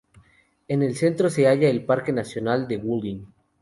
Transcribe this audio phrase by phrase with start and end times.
[0.67, 3.27] En el centro se halla el Parque Nacional de Wolin.